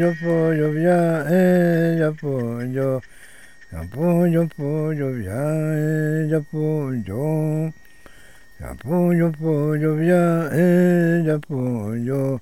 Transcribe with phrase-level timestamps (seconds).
[0.08, 3.02] pollo, pollo, viaje, pollo.
[3.72, 7.73] Ya pollo, pollo, viaje, ya pollo.
[8.59, 12.39] Ya pollo, pollo, viaje, ya pollo.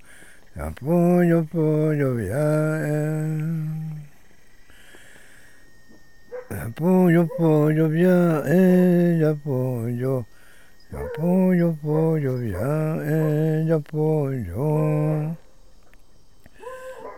[0.56, 3.76] Ya pollo, pollo, viaje.
[6.50, 10.26] Apoyo, pollo, viaje, apoyo.
[10.94, 15.45] Apoyo, pollo, viaje, apoyo.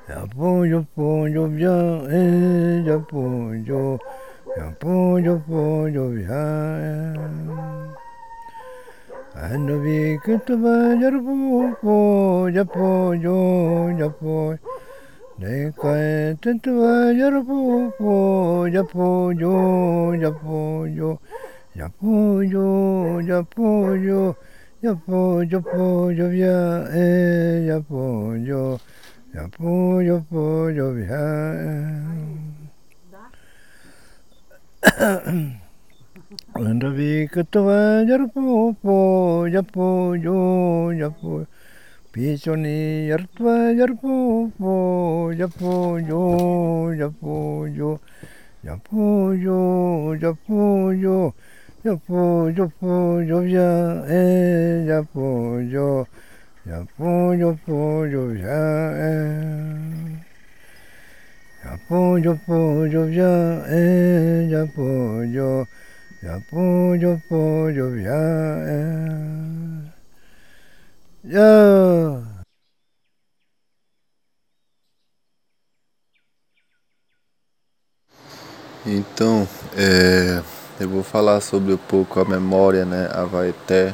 [0.09, 1.75] Apoyo, apoyo, ya,
[2.09, 3.99] eh, ya, apoyo,
[4.55, 7.13] ya, apoyo, apoyo, ya.
[9.35, 14.59] Ando vi que te vaya, apoyo, ya, apoyo, ya, apoyo.
[15.39, 21.19] Ne cae te te vaya, apoyo, ya, apoyo, ya, apoyo,
[21.75, 24.35] ya, apoyo, ya, apoyo,
[24.81, 28.79] ya, apoyo, apoyo, ya, eh, ya, apoyo.
[29.37, 30.87] Ja, puyo, puyo,
[36.55, 41.45] Андрави катва ярпо по япо ё япо
[42.11, 43.55] печони яртва
[43.85, 47.99] ярпо по япо ё япо ё
[48.63, 49.61] япо ё
[50.29, 51.33] япо ё
[51.85, 56.07] япо ё по ё я э япо ё
[56.67, 56.83] ya,
[58.99, 60.17] eh.
[61.63, 64.47] Ya pollo, pollo, ya, eh.
[64.51, 65.67] Ya pollo,
[66.21, 68.21] ya pollo, pollo, ya,
[68.67, 69.91] eh.
[71.23, 72.37] Ya.
[78.85, 80.41] Então, é,
[80.79, 83.93] eu vou falar sobre um pouco a memória, né, a Vaeté,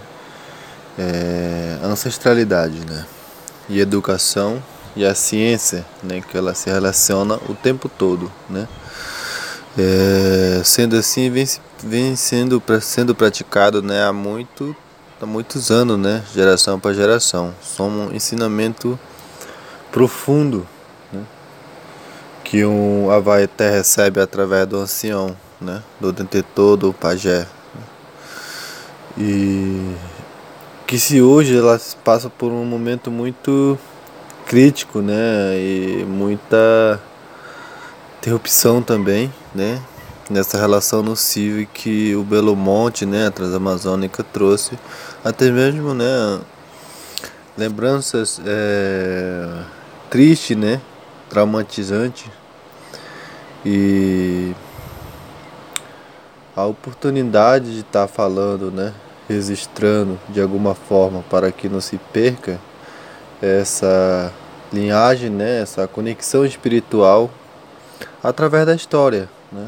[0.97, 3.05] é, ancestralidade, né,
[3.69, 4.61] e educação
[4.95, 8.67] e a ciência, né, que ela se relaciona o tempo todo, né.
[9.75, 11.47] É, sendo assim, vem,
[11.83, 14.75] vem sendo, sendo praticado, né, há muito,
[15.19, 17.55] há muitos anos, né, geração para geração.
[17.59, 18.99] São um ensinamento
[19.91, 20.67] profundo,
[21.11, 21.23] né,
[22.43, 27.47] que um Avaeté recebe através do ancião, né, do detentor, do pajé.
[27.73, 27.81] Né?
[29.17, 29.95] E
[30.93, 33.79] que se hoje ela passa por um momento muito
[34.45, 37.01] crítico, né, e muita
[38.19, 39.81] interrupção também, né,
[40.29, 44.77] nessa relação nociva que o Belo Monte, né, a Transamazônica trouxe,
[45.25, 46.39] até mesmo, né,
[47.57, 49.63] lembranças é,
[50.11, 50.79] tristes, né,
[51.27, 52.29] traumatizante.
[53.65, 54.53] E
[56.55, 58.93] a oportunidade de estar tá falando, né,
[59.28, 62.59] registrando de alguma forma para que não se perca
[63.41, 64.31] essa
[64.72, 67.29] linhagem, né, essa conexão espiritual
[68.23, 69.67] através da história, né?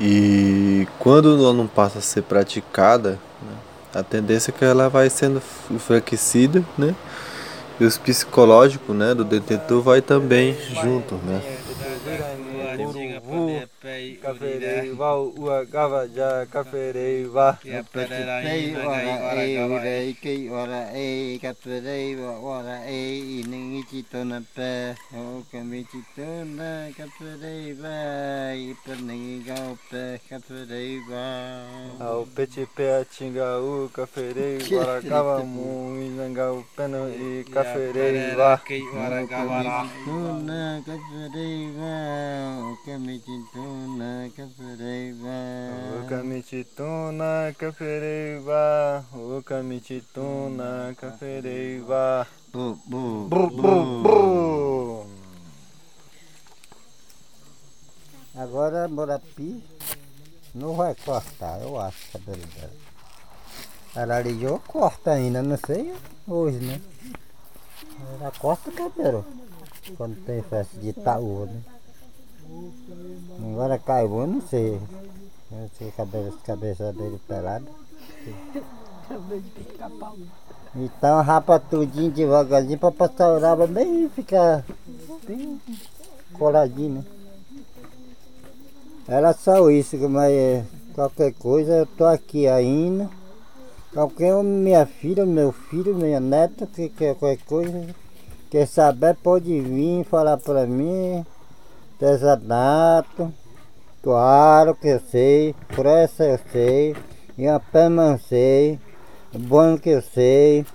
[0.00, 3.10] E quando ela não passa a ser praticada,
[3.40, 3.52] né,
[3.94, 5.40] a tendência é que ela vai sendo
[5.70, 6.94] enfraquecida, né?
[7.78, 11.40] E os psicológicos, né, do detentor vai também junto, né?
[14.22, 21.38] Kafere wa ua gava ja kafere wa Pei ora e ora i kei ora e
[21.40, 28.52] kafere wa ora e i ningi chi tona pe o kami chi tona kafere wa
[28.52, 35.00] i per ningi gao pe kafere wa au peche pe a chinga u kafere wa
[35.00, 38.60] gava mu i nanga u peno i kafere wa
[40.04, 41.94] tona kafere wa
[42.68, 43.20] o kami
[43.54, 45.30] Tuna Capireiba.
[46.02, 49.04] O Camitituna Capireiba.
[49.14, 52.26] O Camitituna Capireiba.
[52.52, 55.06] Bu, bu, Bru, bru, bru.
[58.34, 59.62] Agora Morapi
[60.52, 62.72] não vai cortar, eu acho, cabelo dela.
[63.94, 65.94] Ararijó corta ainda, não sei
[66.26, 66.80] hoje, né?
[68.20, 69.24] Ela corta o cabelo
[69.96, 71.73] quando tem festa de Itaú, né?
[73.42, 74.80] Agora caiu, eu não sei.
[75.50, 77.64] Não sei cabeça, cabeça dele pelada.
[80.74, 84.64] Então rapa tudinho devagarzinho pra passar o rabo bem e ficar
[85.26, 85.60] bem
[86.32, 87.04] coladinho, né?
[89.06, 90.64] Era só isso, mas
[90.94, 93.08] qualquer coisa eu tô aqui ainda.
[93.92, 97.94] Qualquer minha filha, meu filho, minha neta, que quer qualquer coisa,
[98.50, 101.24] quer saber, pode vir falar pra mim.
[101.98, 103.32] Tesadato,
[104.02, 106.96] claro que eu sei, pressa eu sei,
[107.38, 108.80] Iapema eu sei,
[109.32, 110.66] banho que eu sei,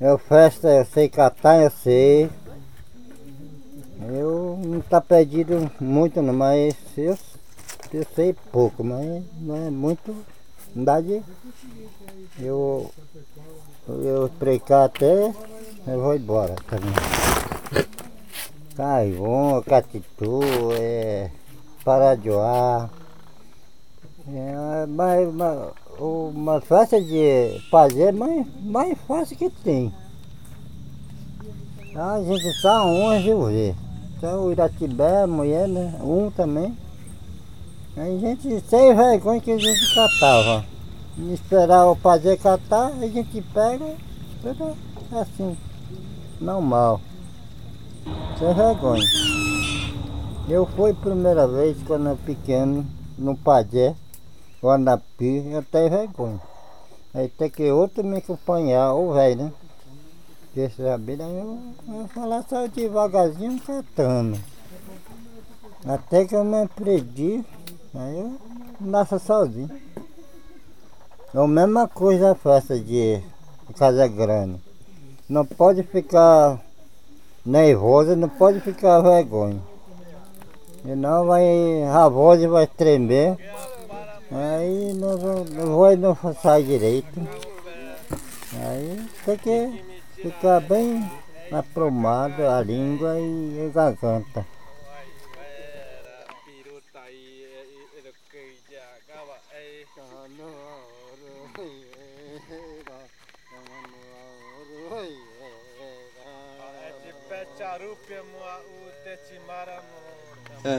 [0.00, 2.30] eu festa eu sei, catar eu sei.
[4.08, 7.18] Eu não tá perdido muito não, mas eu,
[7.92, 10.16] eu sei pouco, mas não é muito.
[10.74, 11.22] Não dá de.
[12.38, 12.90] Eu.
[13.86, 15.34] Eu explicar até.
[15.86, 16.94] Eu vou embora também.
[18.80, 20.40] Caivon, Catitu,
[20.72, 21.30] é.
[21.84, 22.88] Parajoá.
[24.26, 25.68] É, mas, mas
[25.98, 26.64] o mais
[26.98, 29.92] de fazer, mais, mais fácil que tem.
[31.94, 33.74] A gente só um resolver.
[34.16, 36.00] Então o Iratibé, a mulher, né?
[36.02, 36.74] Um também.
[37.98, 40.64] A gente, sem vergonha que a gente catava.
[41.18, 43.94] O fazer catar, a gente pega,
[44.40, 44.74] tudo
[45.12, 45.54] assim,
[46.40, 46.98] normal.
[48.38, 49.04] Sem vergonha.
[50.48, 52.86] Eu fui primeira vez quando eu pequeno,
[53.18, 53.94] no Pajé,
[54.62, 56.40] Guanapi, eu tenho vergonha.
[57.14, 59.52] Aí tem que outro me acompanhar, o velho, né?
[60.42, 61.58] Porque saber, aí eu,
[61.88, 64.38] eu falar só devagarzinho catando.
[65.86, 67.44] Até que eu me aprendi,
[67.94, 68.36] aí eu
[68.80, 69.70] nasço sozinho.
[71.32, 73.22] É a mesma coisa a festa de
[73.76, 74.60] casa grande.
[75.28, 76.60] Não pode ficar
[77.44, 79.60] nervosa, não pode ficar vergonha.
[80.82, 81.44] Senão vai,
[81.84, 83.36] a voz vai tremer.
[84.30, 87.20] Aí não, não, vai não sai direito.
[88.54, 89.84] Aí tem que
[90.22, 91.10] ficar bem
[91.52, 94.46] aprumado a língua e a garganta.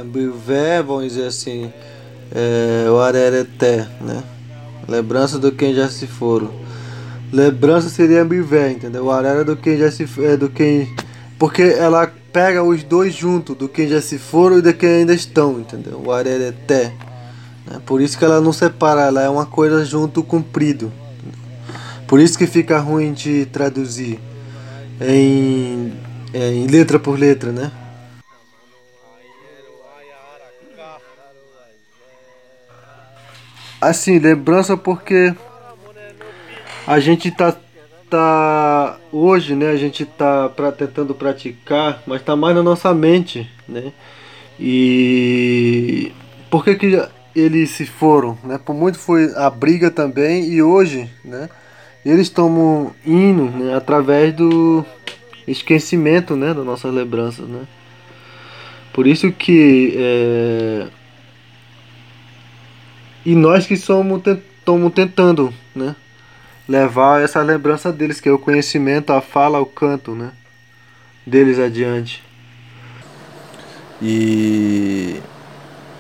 [0.06, 1.74] Bivé, vamos dizer assim,
[2.32, 4.24] é, o Arereté, né?
[4.88, 6.52] Lembrança do quem já se foram.
[7.34, 9.06] Lembrança seria Bivé, entendeu?
[9.06, 10.94] O Arera é do quem já se é do quem.
[11.40, 15.14] Porque ela pega os dois juntos, do quem já se foram e do quem ainda
[15.14, 16.00] estão, entendeu?
[16.06, 16.94] O Arereté.
[17.66, 17.82] Né?
[17.84, 20.92] Por isso que ela não separa, ela é uma coisa junto comprido.
[22.06, 24.20] Por isso que fica ruim de traduzir
[25.00, 25.92] em,
[26.34, 27.72] em letra por letra, né?
[33.82, 35.34] Assim, lembrança porque
[36.86, 37.56] a gente tá,
[38.08, 39.72] tá hoje, né?
[39.72, 43.92] A gente tá pra, tentando praticar, mas tá mais na nossa mente, né?
[44.60, 46.12] E
[46.52, 47.04] por que que
[47.36, 48.60] eles se foram, né?
[48.64, 51.50] Por muito foi a briga também e hoje, né?
[52.06, 53.76] Eles tomam hino, né?
[53.76, 54.86] Através do
[55.48, 56.54] esquecimento, né?
[56.54, 57.64] Das nossas lembranças, né?
[58.94, 60.88] Por isso que é,
[63.26, 65.96] e nós que somos estamos tentando, né?
[66.68, 70.32] Levar essa lembrança deles, que é o conhecimento, a fala, o canto, né?
[71.26, 72.24] Deles adiante.
[74.02, 75.22] E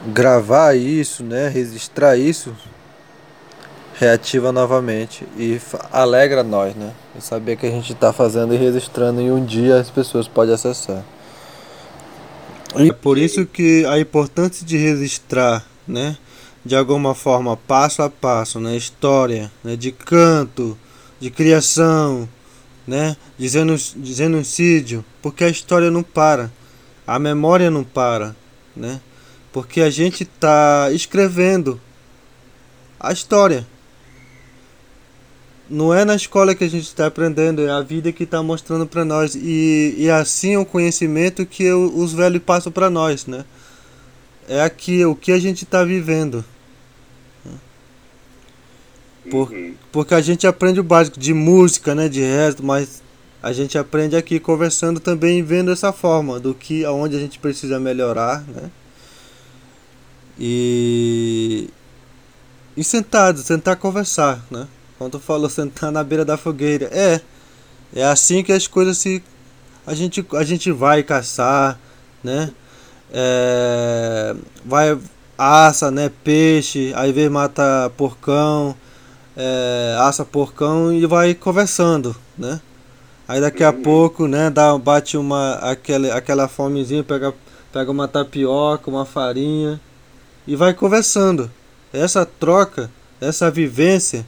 [0.08, 1.48] gravar isso, né?
[1.50, 2.56] Registrar isso
[4.01, 5.62] reativa novamente e
[5.92, 6.92] alegra nós, né?
[7.16, 10.56] E saber que a gente está fazendo e registrando e um dia as pessoas podem
[10.56, 11.04] acessar.
[12.78, 16.18] E é por isso que a importância de registrar, né?
[16.63, 20.77] De alguma forma passo a passo na né, história né, de canto,
[21.20, 22.30] de criação,
[22.88, 26.51] né, de genocídio, porque a história não para,
[27.06, 28.36] a memória não para,
[28.75, 29.01] né,
[29.51, 31.80] porque a gente está escrevendo
[33.00, 33.68] a história.
[35.70, 38.86] Não é na escola que a gente está aprendendo, é a vida que está mostrando
[38.86, 39.36] para nós.
[39.36, 43.46] E, e assim é o conhecimento que eu, os velhos passam para nós, né?
[44.48, 46.43] É aqui, o que a gente está vivendo.
[49.29, 49.75] Por, Uhum.
[49.91, 53.01] porque a gente aprende o básico de música, né, de resto, mas
[53.41, 57.79] a gente aprende aqui conversando também vendo essa forma do que aonde a gente precisa
[57.79, 58.69] melhorar, né?
[60.39, 61.69] E
[62.75, 64.67] e sentado, sentar conversar, né?
[64.98, 67.21] Quando tu falou sentar na beira da fogueira, é
[67.95, 69.21] é assim que as coisas se
[69.86, 71.79] a gente a gente vai caçar,
[72.24, 72.51] né?
[73.13, 74.98] É, vai
[75.38, 78.75] assa, né, peixe, aí vem mata porcão,
[79.36, 82.62] é, assa porcão e vai conversando, né?
[83.27, 87.34] Aí daqui a pouco, né, dá, bate uma aquela, aquela fomezinha, pega,
[87.72, 89.80] pega uma tapioca, uma farinha
[90.46, 91.50] e vai conversando.
[91.94, 94.25] Essa troca, essa vivência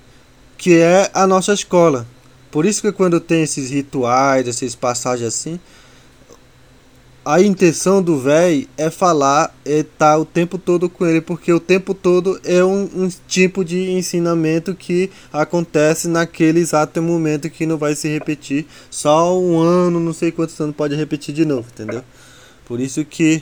[0.57, 2.07] que é a nossa escola.
[2.49, 5.59] Por isso que quando tem esses rituais, essas passagens assim,
[7.25, 11.59] a intenção do velho é falar, é estar o tempo todo com ele, porque o
[11.59, 17.77] tempo todo é um, um tipo de ensinamento que acontece naquele exato momento que não
[17.77, 18.67] vai se repetir.
[18.89, 22.03] Só um ano, não sei quantos anos pode repetir de novo, entendeu?
[22.65, 23.41] Por isso que,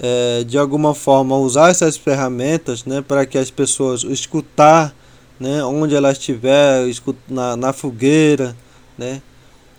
[0.00, 4.94] é, de alguma forma, usar essas ferramentas né, para que as pessoas escutar
[5.38, 6.86] né, onde ela estiver,
[7.28, 8.56] na, na fogueira,
[8.96, 9.20] né,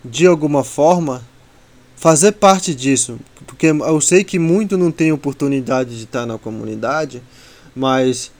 [0.04, 1.22] de alguma forma
[1.96, 7.22] fazer parte disso, porque eu sei que muito não tem oportunidade de estar na comunidade,
[7.74, 8.30] mas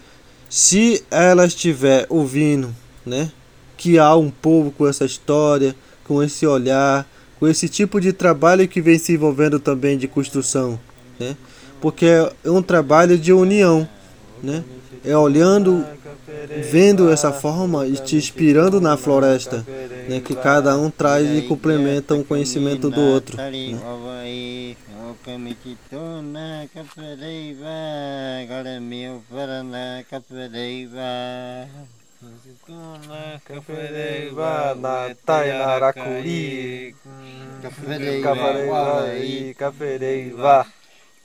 [0.49, 3.33] se ela estiver ouvindo, né,
[3.77, 7.07] que há um povo com essa história, com esse olhar,
[7.41, 10.79] com esse tipo de trabalho que vem se envolvendo também de construção,
[11.19, 11.37] né,
[11.81, 13.89] porque é um trabalho de união,
[14.43, 14.63] né,
[15.05, 15.85] é olhando,
[16.71, 19.65] vendo essa forma e te inspirando na floresta,
[20.09, 23.37] né, que cada um traz e complementa um conhecimento do outro.
[23.37, 23.79] Né.
[33.45, 36.97] Cafereiva, na Tainaracuri,
[37.63, 38.35] Cafereiva,
[39.57, 40.67] Cafereiva.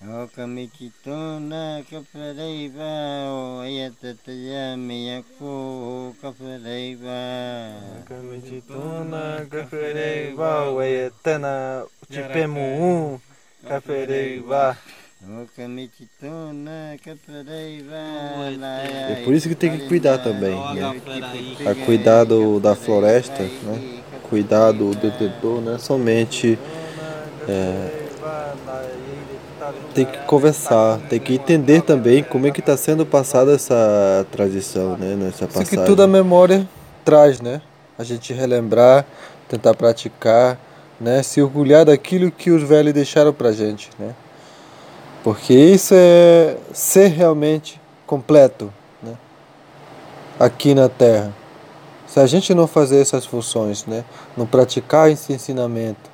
[0.01, 2.89] Okamichitona kapadeva,
[3.62, 7.70] oyatatayami yaku kapadeva.
[8.10, 13.22] Camitituna, Cafereiva, Uetana, Tipemu,
[13.67, 14.75] Cafereiva.
[15.43, 18.01] Okamichitona kapadeva,
[19.12, 21.00] É por isso que tem que cuidar também, né?
[21.70, 24.01] A cuidar do, da floresta, né?
[24.27, 26.58] Cuidar do detentor, não é somente
[27.48, 28.01] é,
[29.94, 34.98] tem que conversar, tem que entender também como é que está sendo passada essa tradição,
[34.98, 35.15] né?
[35.15, 35.80] Nessa Isso passagem.
[35.80, 36.68] que tudo a memória
[37.06, 37.62] traz, né?
[37.98, 39.06] A gente relembrar,
[39.48, 40.58] tentar praticar,
[41.00, 41.22] né?
[41.22, 44.15] Se orgulhar daquilo que os velhos deixaram pra gente, né?
[45.24, 49.13] Porque isso é ser realmente completo, né?
[50.39, 51.32] Aqui na Terra.
[52.08, 54.03] Se a gente não fazer essas funções, né?
[54.36, 56.10] Não praticar esse ensinamento,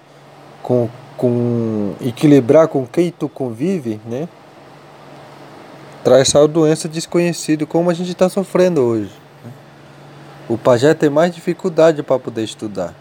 [0.61, 4.29] com, com equilibrar com quem tu convive, né?
[6.03, 9.11] Traz essa doença desconhecida, como a gente está sofrendo hoje.
[9.43, 9.51] né?
[10.47, 12.93] O pajé tem mais dificuldade para poder estudar.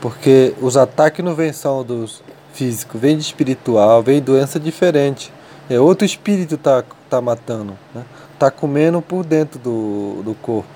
[0.00, 2.22] Porque os ataques não vêm só dos
[2.52, 5.32] físicos, vem de espiritual, vem doença diferente.
[5.70, 8.04] É outro espírito tá tá matando, né?
[8.38, 10.68] Tá comendo por dentro do, do corpo.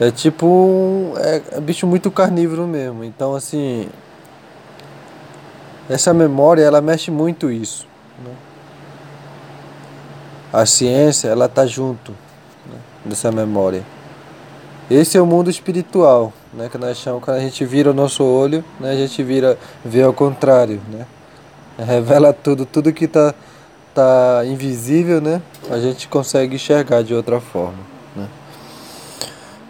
[0.00, 3.02] É tipo um- é, é bicho muito carnívoro mesmo.
[3.04, 3.88] Então assim,
[5.88, 7.86] essa memória ela mexe muito isso.
[8.24, 8.32] né?
[10.52, 13.82] A ciência ela tá junto né, dessa memória.
[14.90, 16.68] Esse é o mundo espiritual, né?
[16.70, 18.90] Que nós chamamos quando a gente vira o nosso olho, né?
[18.90, 21.06] A gente vira vê ao contrário, né?
[21.78, 23.34] Revela tudo, tudo que tá
[23.94, 25.40] tá invisível, né?
[25.70, 27.78] A gente consegue enxergar de outra forma,
[28.14, 28.28] né?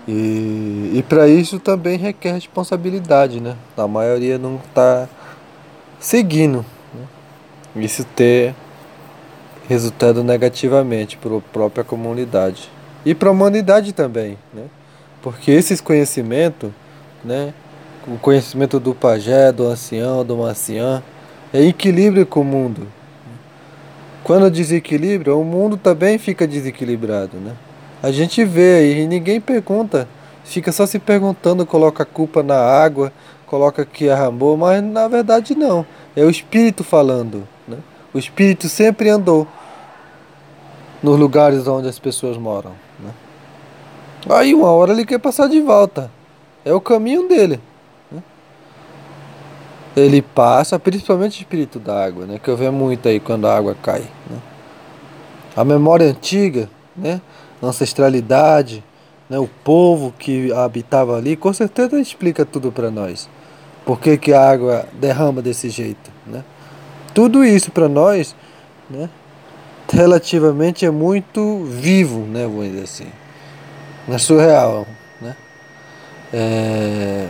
[0.08, 3.56] E, e para isso também requer responsabilidade, né?
[3.76, 5.08] A maioria não está
[6.04, 6.64] seguindo.
[6.92, 7.82] Né?
[7.82, 8.54] Isso ter
[9.66, 12.70] resultado negativamente para a própria comunidade
[13.06, 14.64] e para a humanidade também, né?
[15.22, 16.70] Porque esses conhecimentos,
[17.24, 17.54] né?
[18.06, 21.02] O conhecimento do pajé, do ancião, do manciã,
[21.52, 22.86] é equilíbrio com o mundo.
[24.22, 27.54] Quando desequilibra, o mundo também fica desequilibrado, né?
[28.02, 30.06] A gente vê e ninguém pergunta,
[30.44, 33.10] fica só se perguntando, coloca a culpa na água,
[33.46, 35.86] coloca que arrambou, mas na verdade não.
[36.16, 37.78] É o espírito falando, né?
[38.12, 39.46] O espírito sempre andou
[41.02, 43.10] nos lugares onde as pessoas moram, né?
[44.30, 46.10] Aí uma hora ele quer passar de volta.
[46.64, 47.60] É o caminho dele.
[48.10, 48.22] né?
[49.94, 52.40] ele passa, principalmente o espírito da água, né?
[52.42, 54.02] Que eu vejo muito aí quando a água cai.
[54.30, 54.38] Né?
[55.54, 57.20] A memória antiga, né?
[57.62, 58.82] ancestralidade,
[59.28, 59.38] né?
[59.38, 63.28] o povo que habitava ali, com certeza explica tudo para nós.
[63.84, 66.10] Por que, que a água derrama desse jeito?
[66.26, 66.42] Né?
[67.12, 68.34] Tudo isso para nós,
[68.88, 69.08] né?
[69.92, 72.44] relativamente é muito vivo, né?
[72.44, 73.06] vamos dizer assim.
[74.08, 74.86] É surreal.
[75.20, 75.36] Né?
[76.32, 77.28] É...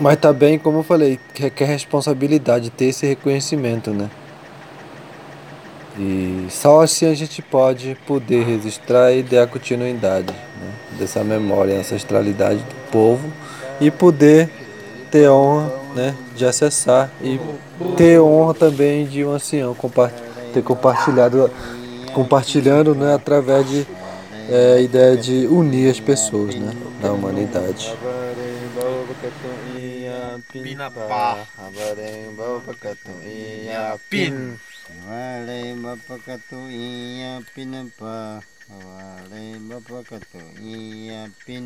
[0.00, 4.08] Mas também, como eu falei, requer responsabilidade ter esse reconhecimento, né?
[5.98, 10.72] E só assim a gente pode poder registrar e dar continuidade né?
[10.96, 13.32] dessa memória e ancestralidade do povo
[13.80, 14.48] e poder
[15.10, 16.14] ter honra né?
[16.36, 17.40] de acessar e
[17.96, 19.74] ter honra também de um ancião
[20.54, 21.50] ter compartilhado
[22.14, 23.14] compartilhando né?
[23.14, 23.86] através de
[24.48, 26.72] é, a ideia de unir as pessoas né?
[27.02, 27.92] da humanidade.
[30.52, 31.46] Pinapa.
[31.58, 33.98] Abareng bapakatu iya
[35.08, 35.16] pin.
[35.16, 38.44] Wale bapakatu iya pinapa.
[38.68, 41.64] Wale bapakatu iya pin.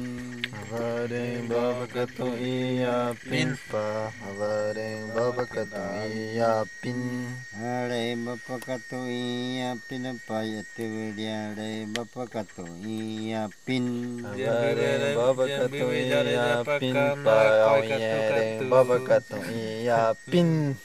[0.54, 4.14] Abareng bapakatu iya pin pa.
[4.30, 7.26] Abareng bapakatu iya pin.
[7.58, 14.22] Wale bapakatu iya pinapa yatu wale bapakatu iya pin.
[14.22, 16.94] Abareng bapakatu iya pin
[17.26, 17.38] pa.
[17.82, 20.78] Abareng bapakatu iya pin.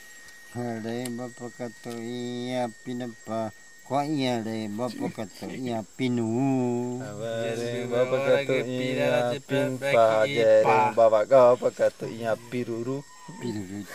[0.84, 3.52] le bapa kato ia pinapa.
[3.88, 6.28] Kwa iya, ia le bapa kato ia pinu.
[7.00, 10.64] Le bapa kato ia pinpa le
[10.96, 13.04] bapa bapa kato ia iya piruru.
[13.40, 13.86] Piruru.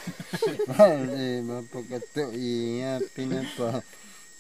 [1.13, 3.83] Le bapa kato ia pinapa.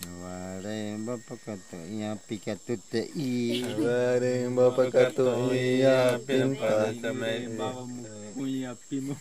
[0.02, 7.12] Ware bapa kato ia pikatu te i Ware bapa kato ia pinpa le
[7.54, 9.14] bapa kato ia pimu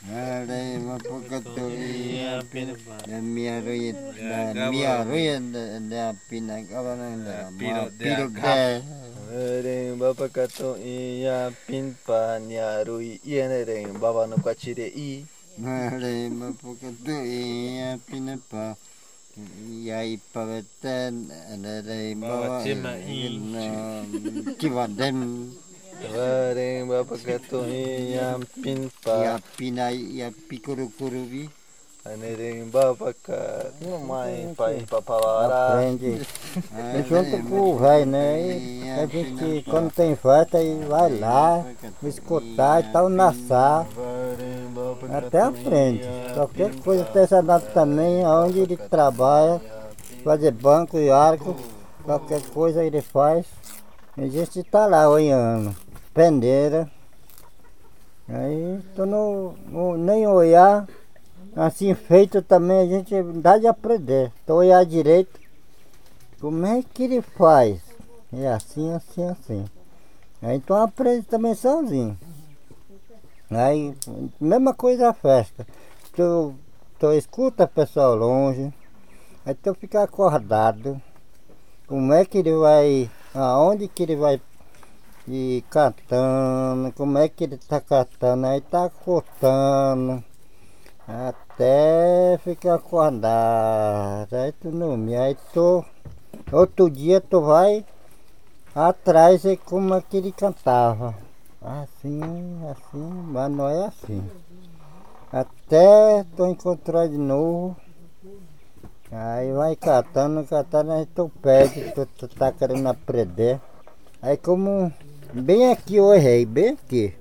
[0.00, 1.68] Bapa kato
[10.80, 15.20] iya pinpa nyarui iya nereng bapa no kacire i.
[15.60, 18.80] Nereng bapa kato iya pinpa
[19.68, 21.28] iya ipa beten
[21.60, 23.36] nereng bapa cima i.
[24.56, 25.52] Kiwa den.
[28.08, 31.50] Iya pin Ya pa pina ya pikuru kurubi
[32.04, 35.76] ane reng baba ka no mai pai pa palara.
[35.76, 36.24] Aprende.
[36.96, 38.40] E junto com o velho, né?
[38.40, 41.62] E a gente, quando tem festa, aí vai lá,
[42.02, 43.86] escutar e tal, nassar,
[44.74, 46.08] baba até aprende.
[46.32, 49.60] Qualquer coisa artesanato também, onde ele trabalha,
[50.24, 51.54] fazer banco e arco,
[52.02, 53.44] qualquer coisa ele faz.
[54.16, 55.74] A gente tá lá olhando,
[56.20, 56.90] pendeira.
[58.28, 60.86] Aí tu não, não- nem olhar,
[61.56, 64.30] assim feito também a gente dá de aprender.
[64.46, 65.40] Tu olhar direito,
[66.38, 67.80] como é que ele faz?
[68.30, 69.64] É assim, assim, assim.
[70.42, 72.18] Aí então aprende também sozinho.
[73.50, 73.94] Aí,
[74.38, 75.66] mesma coisa a festa.
[76.14, 76.54] Tu,
[76.98, 78.72] tu escuta o pessoal longe,
[79.44, 81.00] aí tu fica acordado.
[81.86, 84.40] Como é que ele vai, aonde que ele vai
[85.28, 90.22] ir cantando, como é que ele tá cantando, aí tá cortando.
[91.06, 94.32] Até ficar acordado.
[94.32, 95.84] Aí tu dormir, aí tu.
[96.52, 97.84] Outro dia tu vai
[98.74, 101.14] atrás e como é que ele cantava.
[101.60, 102.20] Assim,
[102.70, 104.24] assim, mas não é assim.
[105.32, 107.76] Até tu encontrar de novo.
[109.12, 113.60] Aí vai catando, catando, aí tu pede, tu, tu tá querendo aprender.
[114.22, 114.92] Aí como
[115.32, 117.14] bem aqui eu errei, bem aqui.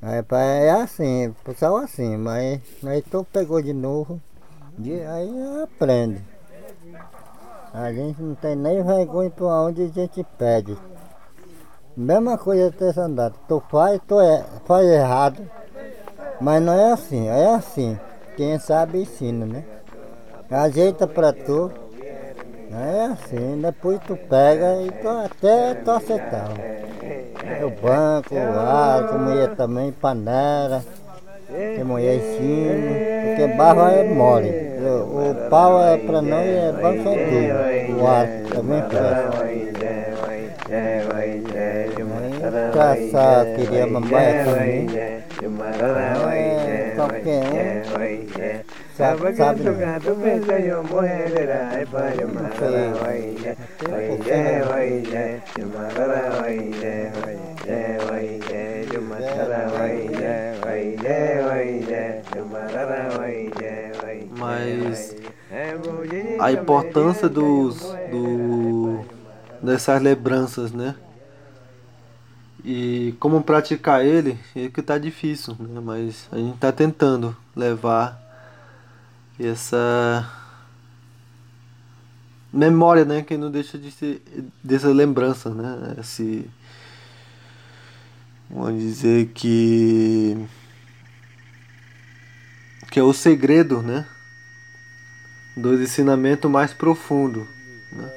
[0.00, 0.24] Aí
[0.64, 4.20] é assim, só assim, mas aí tu pegou de novo,
[4.78, 6.20] e aí aprende.
[7.72, 10.76] A gente não tem nem vergonha por onde a gente pede.
[11.96, 15.48] Mesma coisa artesanato, tu faz, tu é, faz errado,
[16.40, 17.98] mas não é assim, é assim.
[18.36, 19.64] Quem sabe ensina, né?
[20.50, 21.70] Ajeita pra tu,
[22.78, 26.50] é assim, depois tu pega e tu até tu aceitar.
[27.62, 30.82] O banco, o arco, mulher também, panela,
[31.48, 32.94] que mulher ensina,
[33.26, 34.50] porque barro é mole.
[34.80, 38.00] O, o pau é pra nós, é banco é duro.
[38.00, 39.42] O arco também presta.
[42.72, 44.86] Caçar, queria mamãe também.
[44.98, 48.71] É, qualquer um.
[64.38, 65.14] Mas
[66.38, 69.04] a importância dos, do,
[69.60, 70.94] dessas lembranças, né?
[72.64, 75.80] E como praticar ele é que tá difícil, né?
[75.82, 78.21] Mas a gente tá tentando levar
[79.46, 80.30] essa
[82.52, 83.22] memória, né?
[83.22, 84.22] Que não deixa de ser
[84.62, 85.94] dessa lembrança, né?
[85.98, 86.48] Esse,
[88.50, 90.36] vamos dizer que
[92.90, 94.06] que é o segredo, né?
[95.56, 97.48] Do ensinamento mais profundo.
[97.90, 98.10] Né?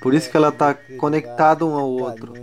[0.00, 2.34] Por isso que ela está conectada um ao outro.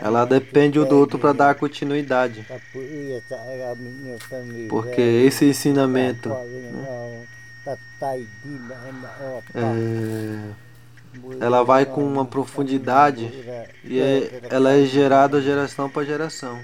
[0.00, 2.46] Ela depende um do outro para dar continuidade.
[4.68, 7.26] Porque esse ensinamento né,
[9.54, 13.30] é, ela vai com uma profundidade
[13.84, 16.60] e é, ela é gerada geração para geração.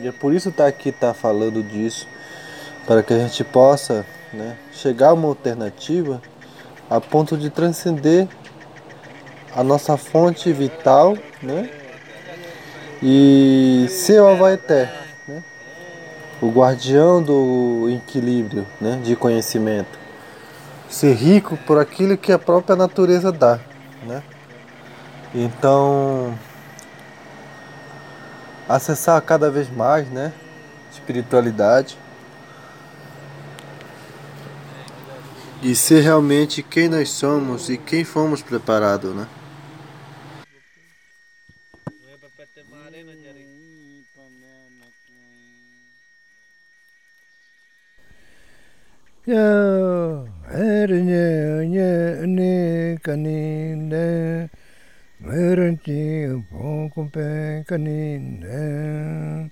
[0.00, 2.08] E é por isso tá aqui tá falando disso,
[2.86, 6.20] para que a gente possa né, chegar a uma alternativa
[6.90, 8.28] a ponto de transcender
[9.54, 11.70] a nossa fonte vital né,
[13.02, 14.92] e ser o Avaeté,
[15.28, 15.42] né,
[16.42, 19.98] o guardião do equilíbrio né, de conhecimento.
[20.88, 23.58] Ser rico por aquilo que a própria natureza dá.
[24.02, 24.22] Né?
[25.34, 26.36] Então,
[28.68, 30.32] acessar cada vez mais, né?
[30.92, 31.98] Espiritualidade.
[35.62, 39.26] E ser realmente quem nós somos e quem fomos preparados, né?
[49.26, 49.48] ya
[50.52, 54.50] erine ne ne kanine
[55.24, 59.48] merenji bonkumpe kanine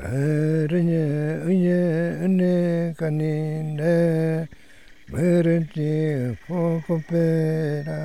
[0.00, 1.04] erine
[1.44, 4.48] ne ne kanine
[5.12, 5.92] merenji
[6.48, 8.00] bonkumpe ra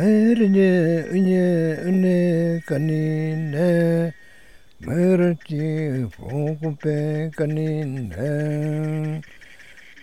[0.00, 0.70] erine
[1.12, 1.44] ne
[2.00, 4.14] ne kanine
[4.84, 9.22] Merti pokupe kanin ne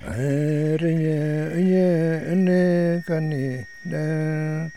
[0.01, 1.21] Erinye
[1.61, 4.71] nye ne kanin ne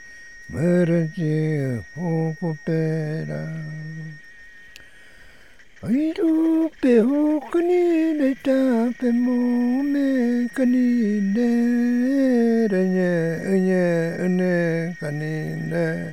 [0.53, 3.41] Merti pokupe da
[5.89, 9.37] Aidu pe ho kanin ne ta pe mo
[9.83, 11.49] me kanin ne
[12.69, 13.15] Erinye
[13.65, 16.13] nye ne kanin da.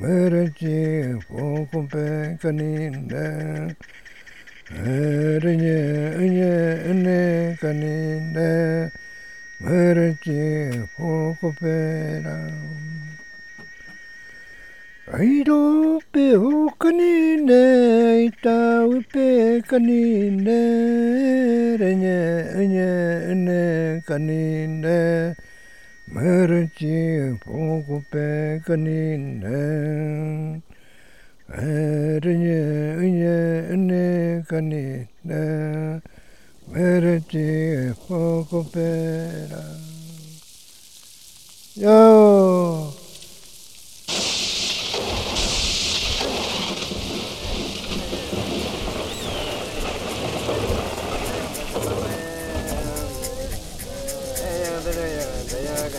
[0.00, 3.24] Merechi pokumpe kaninde
[4.72, 5.78] Merenye
[6.22, 6.52] enye
[6.90, 7.20] ene
[7.60, 8.90] kaninde
[9.60, 11.76] Merechi pokumpe
[12.24, 12.56] ram
[15.12, 17.62] Aido pe ho kaninde
[18.24, 20.60] Ita wipe kaninde
[21.76, 22.20] Renye
[22.60, 22.90] enye
[23.32, 23.60] ene
[24.08, 25.49] kaninde Merechi pokumpe ram
[26.12, 29.46] 머르지 보고 빼거니네
[31.52, 33.26] 에르니 은예
[33.70, 36.00] 은네 거니네
[36.66, 39.56] 머르지 보고 빼라
[41.82, 42.99] 요